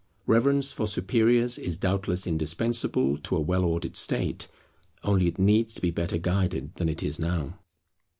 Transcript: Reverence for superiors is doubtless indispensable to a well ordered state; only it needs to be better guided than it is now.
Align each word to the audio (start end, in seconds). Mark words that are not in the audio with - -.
Reverence 0.25 0.71
for 0.71 0.87
superiors 0.87 1.59
is 1.59 1.77
doubtless 1.77 2.25
indispensable 2.25 3.17
to 3.19 3.35
a 3.35 3.39
well 3.39 3.63
ordered 3.63 3.95
state; 3.95 4.47
only 5.03 5.27
it 5.27 5.37
needs 5.37 5.75
to 5.75 5.81
be 5.83 5.91
better 5.91 6.17
guided 6.17 6.73
than 6.77 6.89
it 6.89 7.03
is 7.03 7.19
now. 7.19 7.59